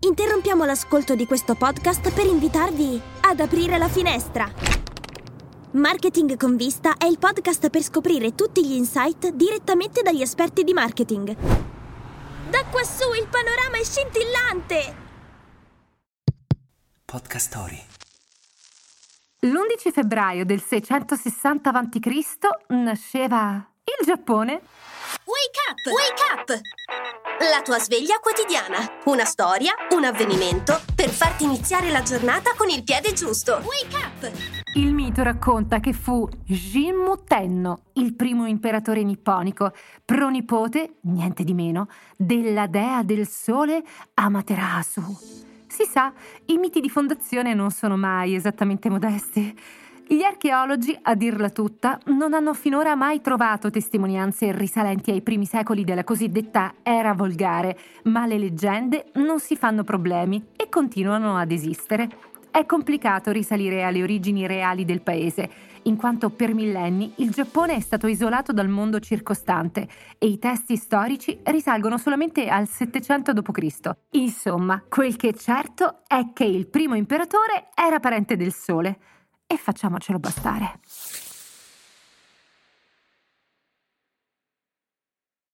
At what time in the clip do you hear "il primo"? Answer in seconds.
37.92-38.44, 76.44-76.94